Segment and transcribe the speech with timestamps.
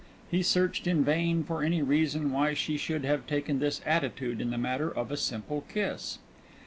[0.31, 4.49] He searched in vain for any reason why she should have taken this attitude in
[4.49, 6.17] the matter of a simple kiss.